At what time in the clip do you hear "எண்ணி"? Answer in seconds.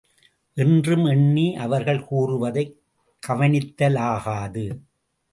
1.05-1.55